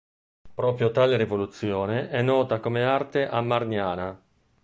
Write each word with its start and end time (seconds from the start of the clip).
Proprio 0.55 0.89
tale 0.89 1.15
rivoluzione 1.15 2.09
è 2.09 2.23
nota 2.23 2.59
come 2.59 2.83
"arte 2.83 3.27
amarniana". 3.27 4.19